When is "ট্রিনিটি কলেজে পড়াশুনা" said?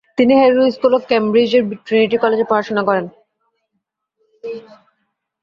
1.85-2.83